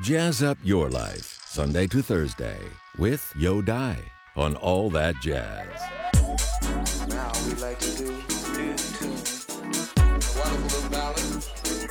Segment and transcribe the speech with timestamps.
[0.00, 2.60] Jazz up your life, Sunday to Thursday,
[2.98, 3.96] with Yo Dai
[4.36, 5.66] on All That Jazz.
[7.08, 9.10] Now we like to do in tune.
[9.96, 11.44] A wonderful little ballad,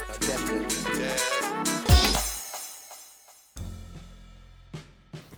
[0.07, 1.21] attempted jazz.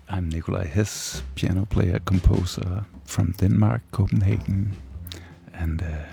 [0.08, 4.74] I'm Nikolaj Hess, piano player, composer from Denmark, Copenhagen,
[5.56, 6.06] and uh,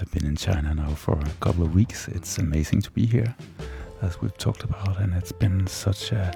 [0.00, 2.08] I've been in China now for a couple of weeks.
[2.08, 3.36] It's amazing to be here,
[4.02, 6.32] as we've talked about, and it's been such a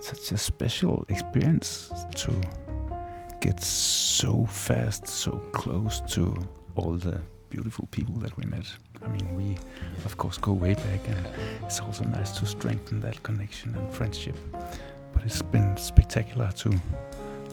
[0.00, 2.32] such a special experience to
[3.40, 6.34] get so fast, so close to
[6.74, 8.66] all the beautiful people that we met.
[9.04, 9.56] I mean, we
[10.04, 11.26] of course go way back, and
[11.64, 14.36] it's also nice to strengthen that connection and friendship.
[15.12, 16.72] But it's been spectacular to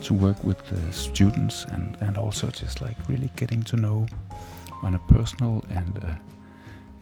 [0.04, 4.08] to work with the students and and also just like really getting to know
[4.82, 6.16] on a personal and uh,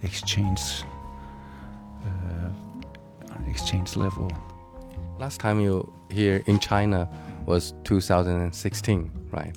[0.01, 0.59] exchange
[3.49, 4.31] exchange level.
[5.19, 7.09] Last time you here in China
[7.45, 9.55] was 2016, right?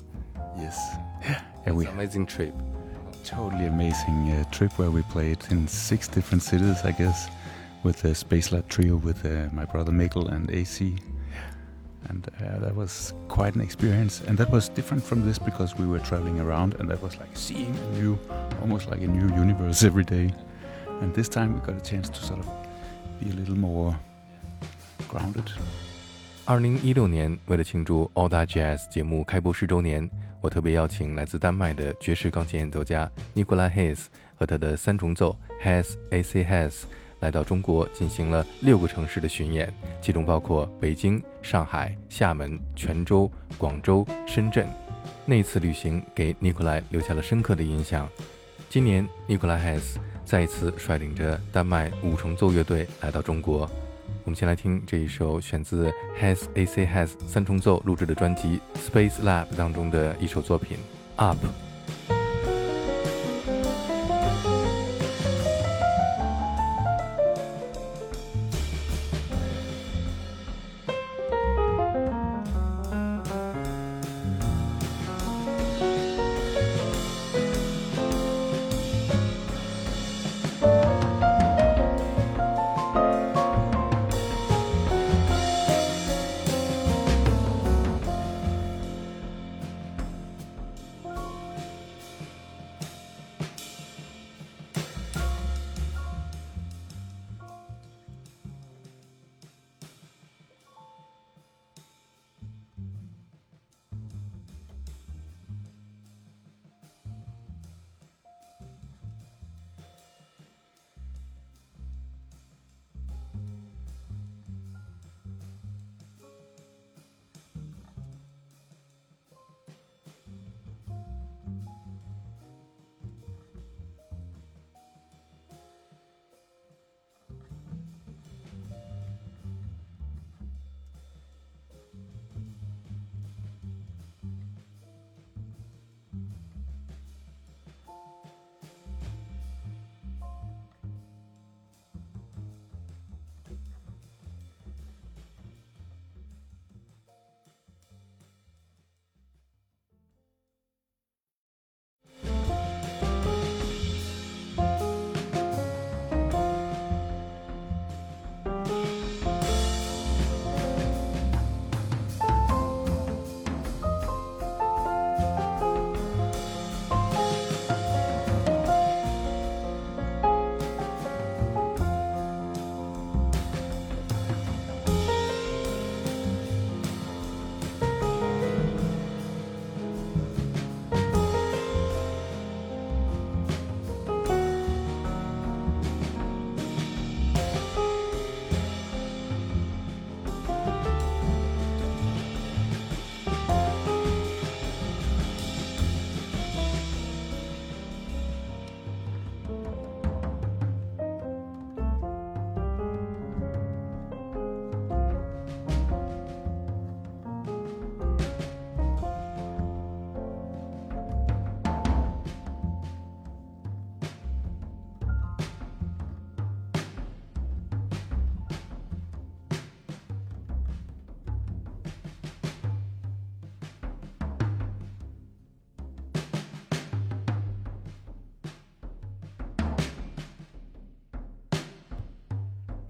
[0.57, 0.77] Yes.
[1.23, 1.41] Yeah.
[1.65, 2.53] And we Amazing trip.
[3.23, 7.29] totally amazing uh, trip where we played in six different cities, I guess,
[7.83, 10.95] with the Space Lab trio with uh, my brother Mikkel and AC.
[12.09, 14.21] And uh, that was quite an experience.
[14.21, 17.29] And that was different from this because we were traveling around and that was like
[17.37, 18.17] seeing a new,
[18.61, 20.33] almost like a new universe every day.
[21.01, 22.47] And this time we got a chance to sort of
[23.21, 23.95] be a little more
[25.07, 25.45] grounded.
[26.45, 30.09] 二零一六年，为了庆祝 All That Jazz 节目开播十周年，
[30.41, 34.05] 我特别邀请来自丹麦的爵士钢琴演奏家 Nicola Hayes
[34.35, 36.83] 和他的三重奏 Has AC Has
[37.19, 44.67] 来到中国进行了六个城市的巡演，其中包括北京、上海、厦门、泉州、广州、深圳。
[45.25, 48.09] 那次旅行给 Nicola 留下了深刻的印象。
[48.71, 53.69] 今年，Nicola Hayes 再一次率领着丹麦五重奏乐队来到中国。
[54.23, 60.77] 我们先来听这一首选自 Has AC Has 三重奏录制的专辑《Space Lab》当中的一首作品
[61.17, 61.37] 《Up》。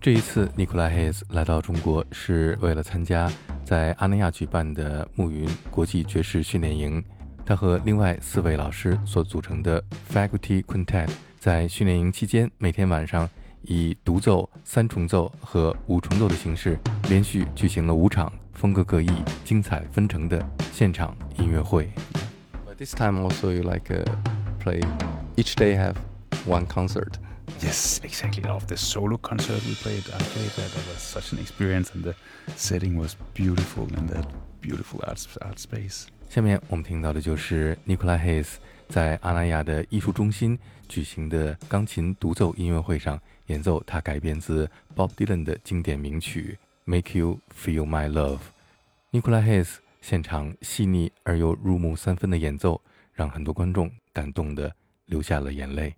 [0.02, 3.32] 这一次，尼古拉·斯来到中国是为了参加
[3.64, 7.04] 在阿那亚举办的暮云国际爵士训练营。
[7.46, 9.80] 他和另外四位老师所组成的
[10.12, 11.08] Faculty Quintet
[11.40, 13.30] 在训练营期间，每天晚上
[13.62, 19.10] 以独奏、三重奏和五重奏的形式，连续举行了五场风格各异、
[19.46, 21.88] 精彩纷呈的现场音乐会。
[22.68, 23.94] But this time also you like
[24.64, 24.82] play
[25.36, 25.94] each day have
[26.48, 27.12] one concert.
[27.62, 28.44] Yes, exactly.
[28.50, 30.66] Of the solo concert we played, I played that.
[30.66, 32.16] It was such an experience, and the
[32.56, 34.26] setting was beautiful in that
[34.62, 36.08] beautiful art art space.
[36.28, 38.56] 下面我们听到的就是 Nicola Hess
[38.90, 40.58] 在阿那亚的艺术中心
[40.90, 46.58] 举行的钢琴独奏音乐会上演奏他改编自 Bob Dylan 的经典名曲
[46.92, 48.40] 《Make You Feel My Love》。
[49.12, 52.82] Nicola Hess 现场细腻而又入木三分的演奏，
[53.14, 54.74] 让很多观众感动的
[55.06, 55.96] 流下了眼泪。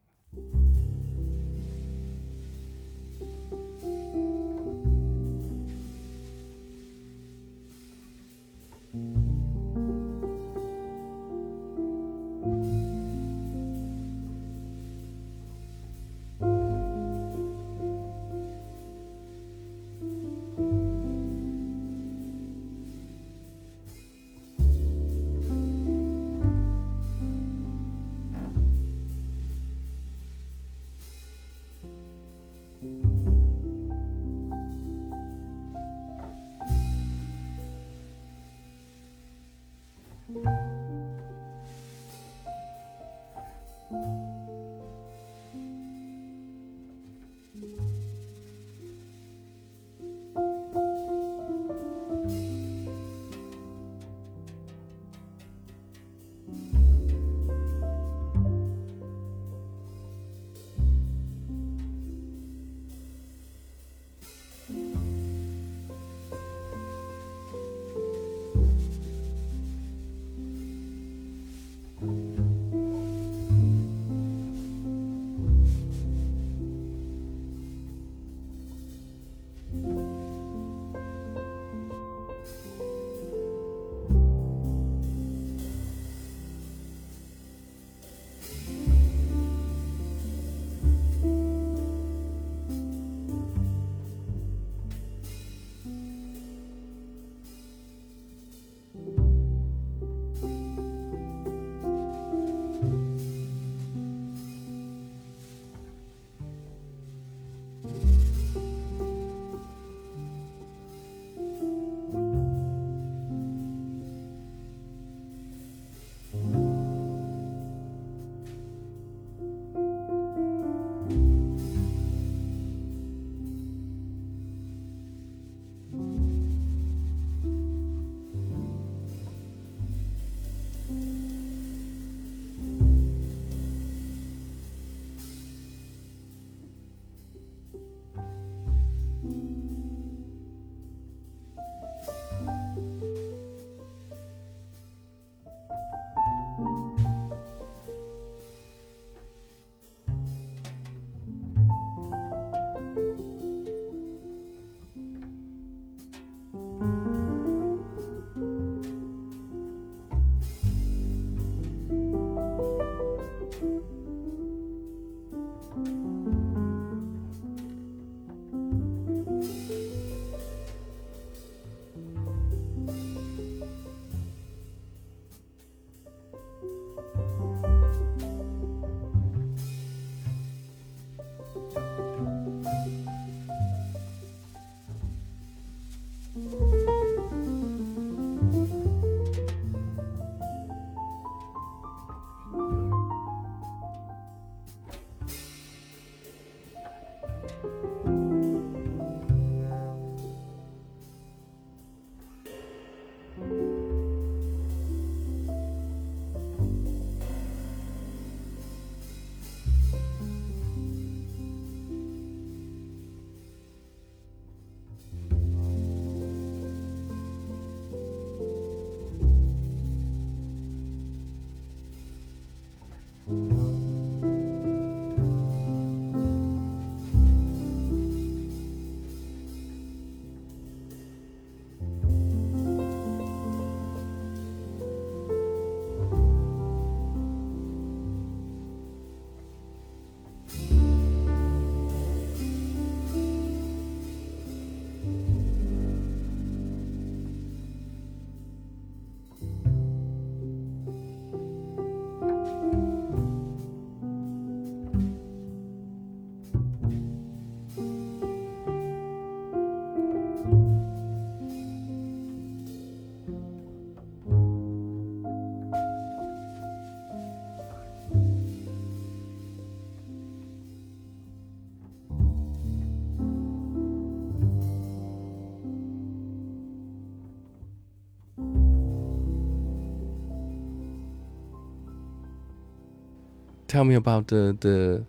[283.74, 285.04] Tell me about the the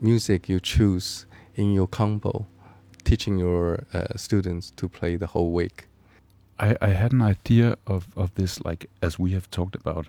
[0.00, 2.44] music you choose in your combo,
[3.04, 5.86] teaching your uh, students to play the whole week.
[6.58, 10.06] I, I had an idea of, of this, like as we have talked about,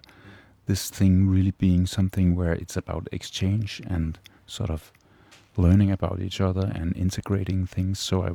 [0.66, 4.18] this thing really being something where it's about exchange and
[4.48, 4.92] sort of
[5.56, 8.00] learning about each other and integrating things.
[8.00, 8.30] So I,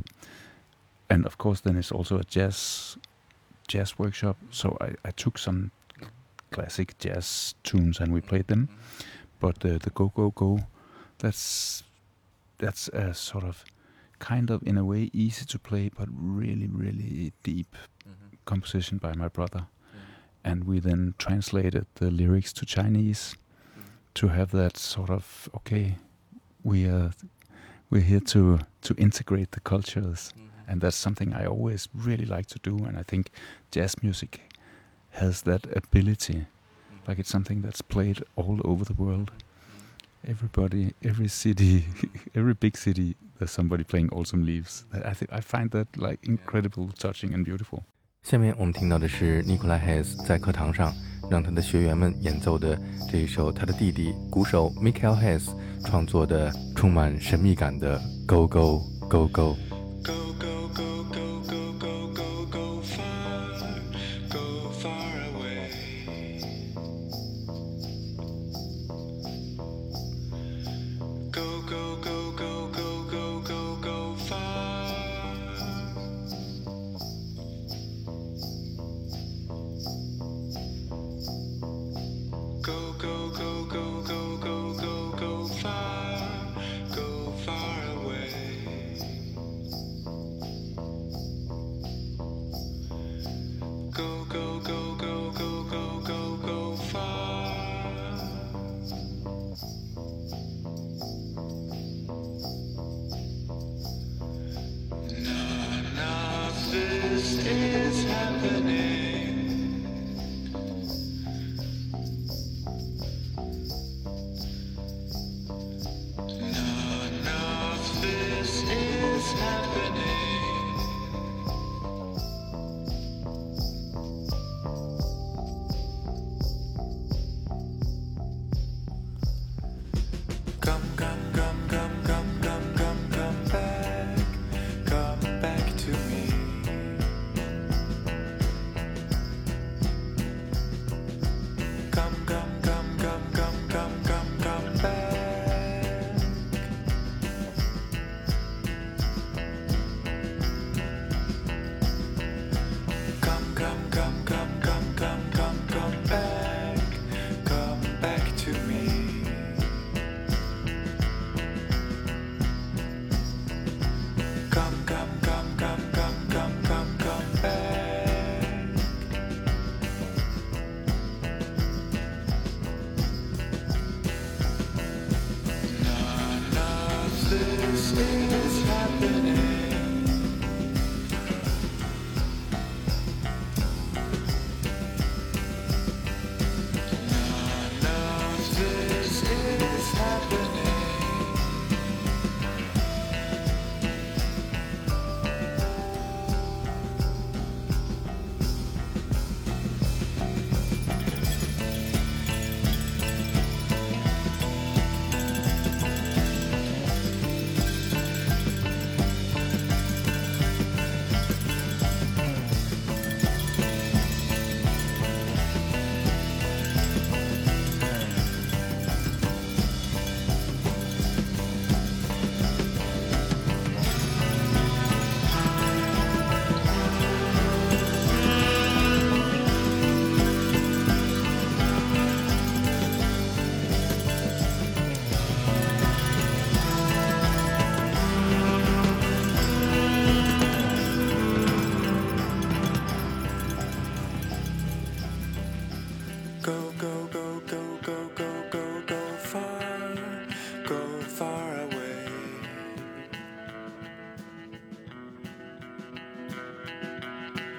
[1.10, 2.96] and of course, then it's also a jazz
[3.66, 4.36] jazz workshop.
[4.50, 5.72] So I, I took some
[6.52, 8.68] classic jazz tunes and we played them.
[9.40, 10.60] But uh, the Go Go Go,
[11.18, 11.82] that's
[12.58, 13.64] that's a sort of
[14.18, 18.36] kind of in a way easy to play, but really really deep mm-hmm.
[18.44, 19.66] composition by my brother.
[19.66, 20.50] Mm-hmm.
[20.50, 23.34] And we then translated the lyrics to Chinese
[23.72, 23.90] mm-hmm.
[24.14, 25.96] to have that sort of okay,
[26.62, 27.12] we are
[27.90, 30.32] we're here to to integrate the cultures,
[30.68, 32.84] and that's something I always really like to do.
[32.84, 33.30] And I think
[33.70, 34.40] jazz music
[35.10, 36.46] has that ability,
[37.06, 39.30] like it's something that's played all over the world.
[40.26, 41.84] Everybody, every city,
[42.34, 44.84] every big city, there's somebody playing Autumn Leaves.
[44.92, 47.84] I think I find that like incredible, touching and beautiful.
[48.22, 50.92] 下面我们听到的是 Hess 在课堂上
[51.30, 52.76] 让他的学员们演奏的
[53.08, 59.65] 这一首他的弟弟鼓手 Michael Hess 创作的充满神秘感的 Go Go Go Go。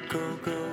[0.10, 0.67] Go, go,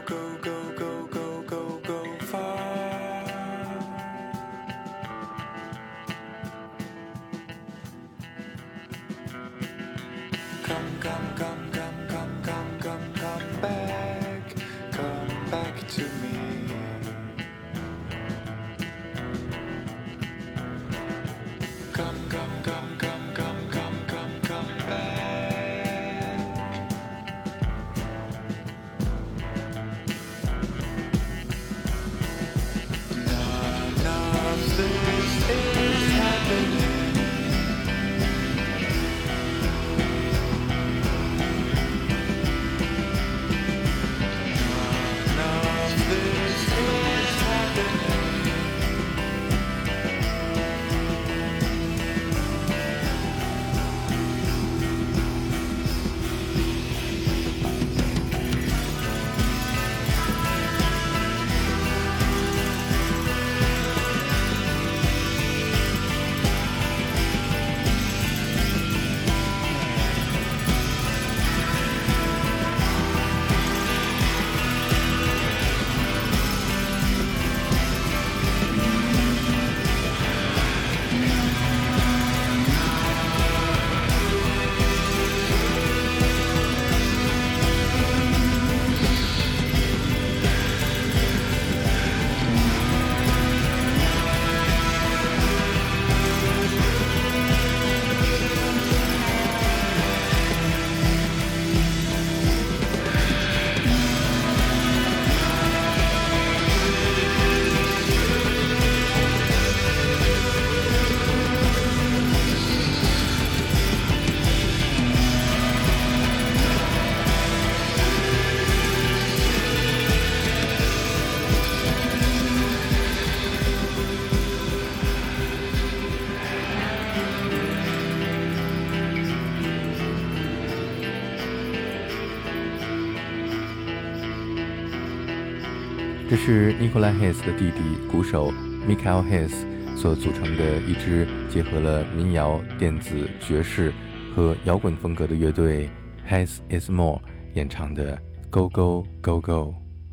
[136.27, 138.51] 这是 Nicola Hess 的弟弟鼓手
[138.89, 139.53] Michael Hess
[139.95, 143.93] 所组成的一支结合了民谣、电子、爵士
[144.35, 145.91] 和摇滚风格的乐队
[146.27, 147.21] Hess Is More
[147.53, 148.17] 演唱的
[148.49, 149.53] 《Go Go Go Go》。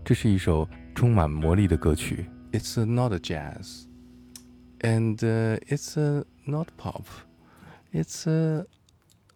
[0.04, 2.26] 这是一首充满魔力的歌曲。
[2.52, 3.86] It's not a jazz,
[4.82, 7.06] and、uh, it's a not pop.
[7.94, 8.66] It's a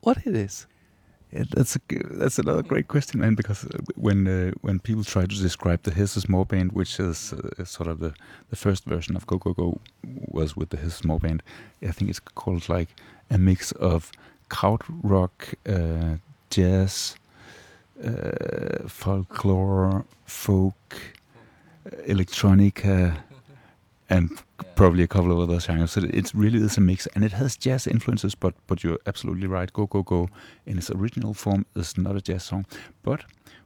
[0.02, 0.66] what it is.
[1.36, 1.80] That's a,
[2.12, 3.36] that's another great question, man.
[3.36, 7.00] Because uh, when uh, when people try to describe the Hess Is More Band, which
[7.00, 8.14] is uh, sort of the,
[8.50, 11.44] the first version of Go Go Go, was with the Hess Is More Band.
[11.82, 12.90] I think it's called like
[13.30, 14.12] a mix of
[14.50, 16.16] kraut rock, uh,
[16.50, 17.16] jazz,
[18.04, 20.96] uh, folklore, folk,
[21.86, 23.18] uh, electronica,
[24.10, 24.30] and
[24.76, 25.92] probably a couple of other genres.
[25.92, 28.36] So it really is a mix, and it has jazz influences.
[28.36, 29.72] But but you're absolutely right.
[29.72, 30.30] Go Go Go
[30.66, 32.66] in its original form is not a jazz song,
[33.04, 33.24] but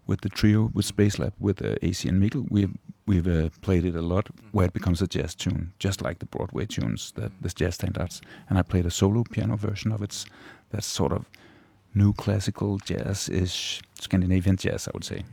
[0.07, 2.75] with the trio with Space Lab with uh, AC and Mikkel, we've
[3.05, 6.25] we've uh, played it a lot where it becomes a jazz tune, just like the
[6.25, 8.21] Broadway tunes that the jazz standards.
[8.49, 10.25] And I played a solo piano version of it.
[10.71, 11.25] That's sort of
[11.95, 15.23] new classical jazz-ish Scandinavian jazz, I would say.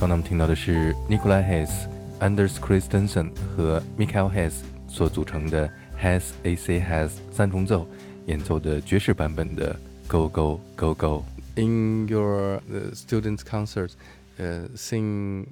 [0.00, 1.86] 刚才我们听到的是 Nicola Hess、
[2.20, 4.54] Anders Christensen 和 Michael Hess
[4.88, 7.86] 所组成的 Hess AC Hess 三重奏
[8.24, 11.24] 演奏的爵士版本的 Go Go Go Go。
[11.56, 13.90] In your uh, students' concert,
[14.38, 15.48] uh, sing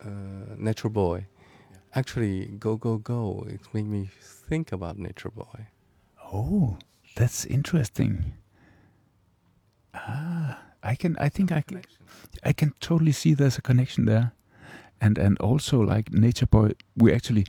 [0.00, 1.24] uh, Nature Boy.
[1.92, 3.48] Actually, Go Go Go.
[3.48, 4.10] It made me
[4.48, 5.66] think about Nature Boy.
[6.32, 6.76] Oh,
[7.16, 8.34] that's interesting.
[9.92, 10.67] Ah.
[10.82, 11.16] I can.
[11.18, 11.82] I think I can.
[12.44, 14.32] I can totally see there's a connection there,
[15.00, 17.46] and and also like Nature Boy, we actually,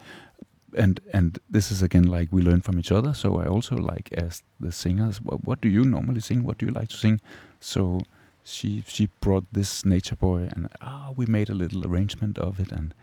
[0.76, 3.14] and and this is again like we learn from each other.
[3.14, 6.44] So I also like asked the singers, what, what do you normally sing?
[6.44, 7.22] What do you like to sing?
[7.60, 8.02] So
[8.44, 12.72] she she brought this Nature Boy, and ah, we made a little arrangement of it,
[12.72, 12.94] and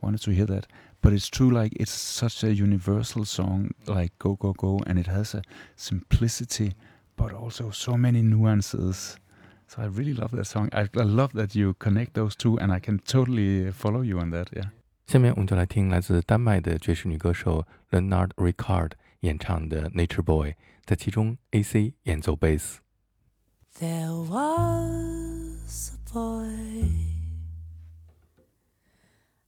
[0.00, 0.66] wanted to hear that.
[1.00, 5.06] But it's true, like it's such a universal song, like Go Go Go, and it
[5.06, 5.42] has a
[5.76, 6.74] simplicity,
[7.16, 9.16] but also so many nuances.
[9.71, 10.69] So I really love that song.
[10.71, 14.31] I, I love that you connect those two, and I can totally follow you on
[14.31, 14.47] that.
[14.53, 14.69] Yeah.
[15.07, 20.53] 下面我们就来听来自丹麦的爵士女歌手 Leonard Ricard 演唱的《Nature Boy》，
[20.85, 22.79] 在其中 AC 演奏贝斯。
[23.79, 26.89] There was a boy,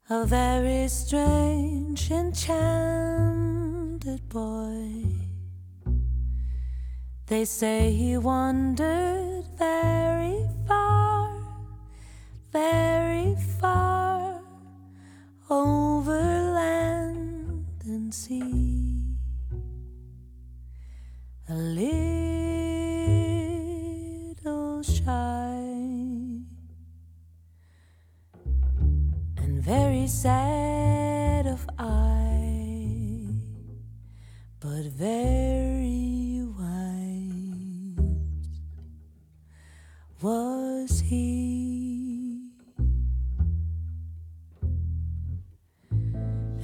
[0.07, 3.39] a very strange, enchanted
[4.29, 5.22] boy.
[7.26, 11.32] They say he wandered very far,
[12.52, 14.42] very far
[15.48, 16.20] over
[16.52, 19.16] land and sea.
[21.48, 22.02] A little
[24.82, 25.54] shy
[29.38, 33.24] and very sad of eye,
[34.60, 35.63] but very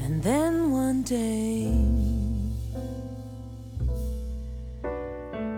[0.04, 1.72] And then one day,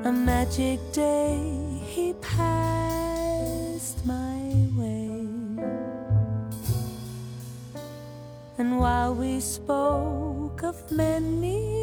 [0.04, 1.40] a magic day,
[1.84, 4.38] he passed my
[4.78, 5.10] way.
[8.58, 11.81] And while we spoke of many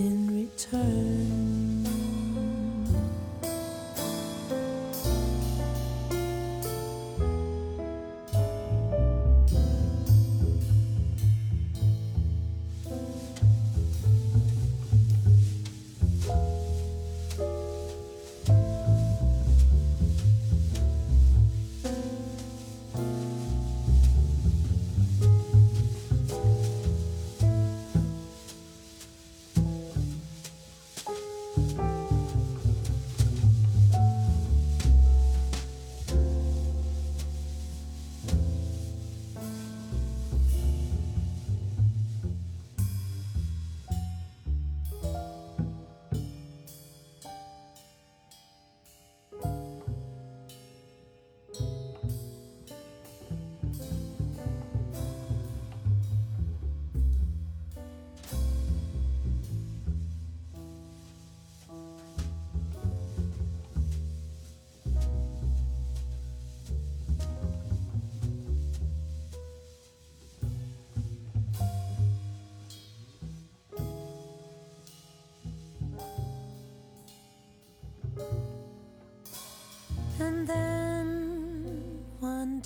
[0.00, 1.49] in return.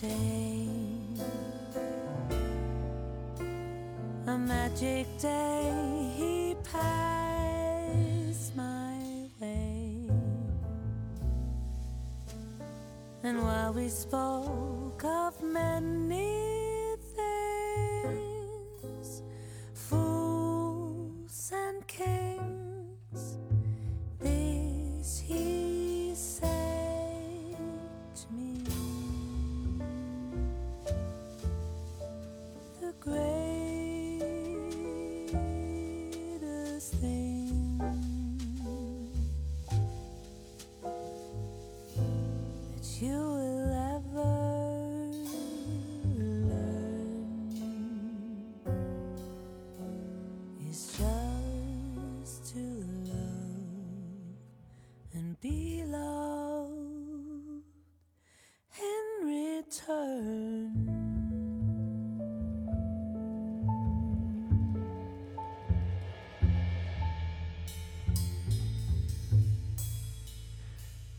[0.05, 0.69] Day,
[4.27, 8.97] a magic day, he passed my
[9.41, 10.09] way.
[13.23, 16.34] And while we spoke of many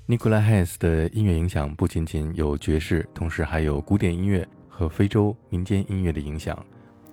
[0.07, 6.63] Nicola Hess 的音乐影响不仅仅有爵士，同时还有古典音乐和非洲民间音乐的影响。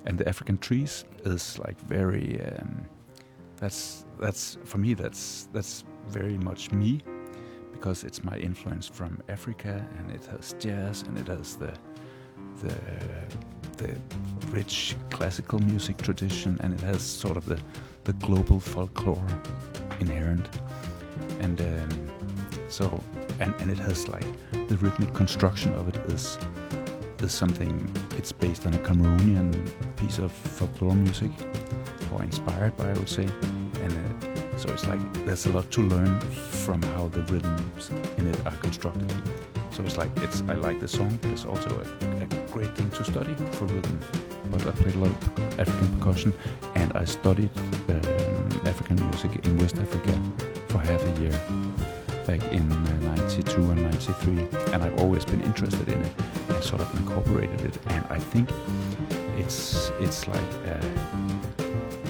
[0.05, 2.85] And the African trees is like very, um,
[3.59, 7.01] that's that's for me that's that's very much me,
[7.73, 11.73] because it's my influence from Africa, and it has jazz, and it has the
[12.61, 12.75] the
[13.79, 13.95] the
[14.53, 17.59] rich classical music tradition, and it has sort of the
[18.05, 19.27] the global folklore
[19.99, 20.47] inherent,
[21.41, 21.59] and.
[21.59, 21.89] Um,
[22.73, 23.03] so
[23.41, 24.25] and and it has like
[24.69, 26.39] the rhythmic construction of it is
[27.21, 27.73] is something
[28.17, 31.31] it's based on a Cameroonian piece of folklore music
[32.13, 33.29] or inspired by I would say.
[33.85, 36.21] And uh, so it's like there's a lot to learn
[36.65, 39.13] from how the rhythms in it are constructed.
[39.71, 41.19] So it's like it's I like the song.
[41.25, 41.85] It's also a,
[42.25, 44.01] a great thing to study for rhythm.
[44.51, 46.33] But I played a lot of African percussion
[46.75, 47.51] and I studied
[47.89, 50.15] um, African music in West Africa
[50.69, 51.39] for half a year
[52.27, 56.13] back in uh, 92 and 93 and I've always been interested in it
[56.49, 57.79] and sort of incorporated it.
[57.87, 58.49] And I think
[59.37, 60.87] it's it's like uh,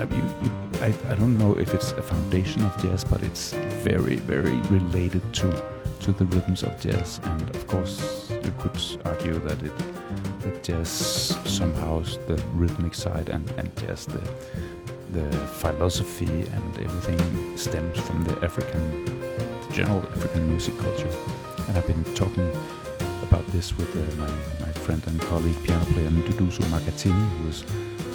[0.01, 3.53] I, mean, you, I, I don't know if it's a foundation of jazz but it's
[3.85, 5.65] very very related to
[6.01, 7.21] to the rhythms of jazz.
[7.25, 9.73] And of course you could argue that it
[10.41, 10.91] that jazz
[11.45, 14.23] somehow the rhythmic side and, and jazz the
[15.13, 19.32] the philosophy and everything stems from the African
[19.73, 21.09] general African music culture.
[21.69, 22.51] And I've been talking
[23.23, 27.65] about this with uh, my, my friend and colleague piano player Nduduzo Makhathini who is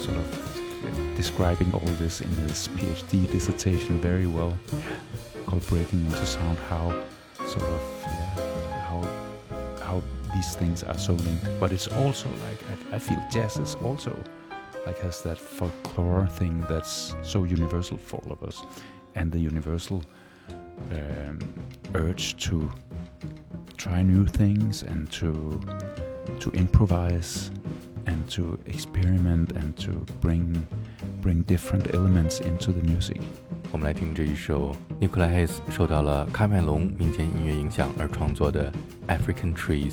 [0.02, 4.56] sort of describing all this in his PhD dissertation very well
[5.46, 7.02] called Breaking into Sound how
[7.46, 9.02] sort of yeah, how
[9.82, 10.02] how
[10.34, 11.46] these things are so linked.
[11.58, 12.60] But it's also like
[12.92, 14.16] I, I feel jazz is also
[14.86, 18.62] like has that folklore thing that's so universal for all of us.
[19.16, 20.04] And the universal
[20.92, 21.38] um,
[21.94, 22.70] urge to
[23.76, 25.60] try new things and to
[26.40, 27.50] to improvise
[28.06, 30.66] and to experiment and to bring
[31.20, 33.20] bring different elements into the music。
[33.70, 38.72] 我们来听这一首 Nikolaj Hess 受到了喀麦隆民间音乐影响而创作的
[39.18, 39.92] 《African Trees》。